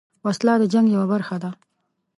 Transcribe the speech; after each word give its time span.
وسله 0.25 0.53
د 0.59 0.63
جنګ 0.73 0.87
یوه 0.95 1.07
برخه 1.13 1.35
ده 1.43 1.49